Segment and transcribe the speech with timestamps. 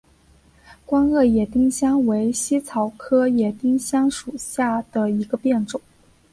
[0.83, 5.79] 光萼野丁香为茜草科野丁香属下的一个变种。